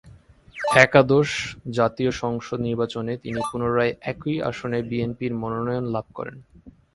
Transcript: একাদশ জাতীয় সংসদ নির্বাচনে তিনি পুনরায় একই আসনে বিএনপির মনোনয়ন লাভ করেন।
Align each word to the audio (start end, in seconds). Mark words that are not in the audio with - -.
একাদশ 0.77 1.29
জাতীয় 1.77 2.11
সংসদ 2.21 2.57
নির্বাচনে 2.59 3.13
তিনি 3.17 3.39
পুনরায় 3.49 3.93
একই 4.11 4.35
আসনে 4.49 4.79
বিএনপির 4.89 5.33
মনোনয়ন 5.41 5.85
লাভ 5.95 6.05
করেন। 6.17 6.37